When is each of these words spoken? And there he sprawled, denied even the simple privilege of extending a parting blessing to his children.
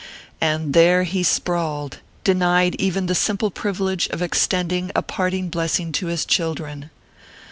And 0.41 0.73
there 0.73 1.03
he 1.03 1.21
sprawled, 1.21 1.99
denied 2.23 2.73
even 2.79 3.05
the 3.05 3.13
simple 3.13 3.51
privilege 3.51 4.07
of 4.07 4.19
extending 4.23 4.91
a 4.95 5.03
parting 5.03 5.47
blessing 5.47 5.91
to 5.91 6.07
his 6.07 6.25
children. 6.25 6.89